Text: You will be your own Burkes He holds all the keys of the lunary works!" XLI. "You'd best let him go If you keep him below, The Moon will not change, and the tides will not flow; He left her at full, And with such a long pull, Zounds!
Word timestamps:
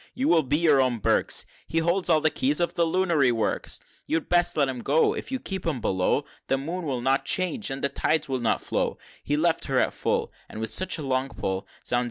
You 0.15 0.27
will 0.27 0.41
be 0.41 0.57
your 0.57 0.81
own 0.81 0.97
Burkes 0.97 1.45
He 1.67 1.77
holds 1.77 2.09
all 2.09 2.21
the 2.21 2.31
keys 2.31 2.59
of 2.59 2.73
the 2.73 2.87
lunary 2.87 3.31
works!" 3.31 3.77
XLI. 3.77 4.01
"You'd 4.07 4.29
best 4.29 4.57
let 4.57 4.67
him 4.67 4.81
go 4.81 5.13
If 5.15 5.31
you 5.31 5.37
keep 5.39 5.63
him 5.63 5.79
below, 5.79 6.25
The 6.47 6.57
Moon 6.57 6.85
will 6.87 7.01
not 7.01 7.23
change, 7.23 7.69
and 7.69 7.83
the 7.83 7.89
tides 7.89 8.27
will 8.27 8.39
not 8.39 8.61
flow; 8.61 8.97
He 9.23 9.37
left 9.37 9.65
her 9.65 9.77
at 9.77 9.93
full, 9.93 10.31
And 10.49 10.59
with 10.59 10.71
such 10.71 10.97
a 10.97 11.03
long 11.03 11.29
pull, 11.29 11.67
Zounds! 11.85 11.99